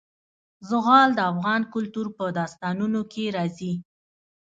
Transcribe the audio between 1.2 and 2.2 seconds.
افغان کلتور